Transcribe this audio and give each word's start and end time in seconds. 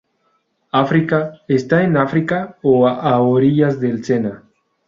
África, 0.71 1.43
¿está 1.47 1.83
en 1.83 1.95
África 1.95 2.57
o 2.63 2.87
a 2.87 3.19
orillas 3.19 3.79
del 3.79 4.03
Sena? 4.03 4.43